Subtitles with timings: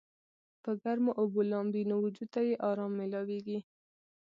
[0.63, 3.59] پۀ ګرمو اوبو لامبي نو وجود ته ئې ارام مېلاويږي